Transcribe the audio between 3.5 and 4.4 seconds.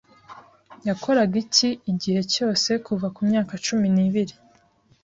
cumi nibiri